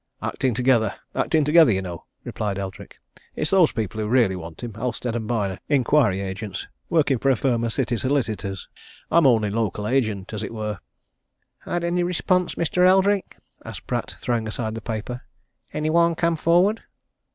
"Acting 0.23 0.55
together 0.55 0.95
acting 1.13 1.43
together, 1.43 1.71
you 1.71 1.79
know!" 1.83 2.05
replied 2.23 2.57
Eldrick. 2.57 2.97
"It's 3.35 3.51
those 3.51 3.71
people 3.71 4.01
who 4.01 4.07
really 4.07 4.35
want 4.35 4.63
him 4.63 4.73
Halstead 4.73 5.13
& 5.27 5.27
Byner, 5.27 5.59
inquiry 5.69 6.21
agents, 6.21 6.65
working 6.89 7.19
for 7.19 7.29
a 7.29 7.35
firm 7.35 7.63
of 7.63 7.71
City 7.71 7.97
solicitors. 7.97 8.67
I'm 9.11 9.27
only 9.27 9.51
local 9.51 9.87
agent 9.87 10.33
as 10.33 10.41
it 10.41 10.55
were." 10.55 10.79
"Had 11.59 11.83
any 11.83 12.01
response, 12.01 12.55
Mr. 12.55 12.83
Eldrick?" 12.83 13.37
asked 13.63 13.85
Pratt, 13.85 14.15
throwing 14.19 14.47
aside 14.47 14.73
the 14.73 14.81
paper. 14.81 15.21
"Any 15.71 15.91
one 15.91 16.15
come 16.15 16.35
forward?" 16.35 16.81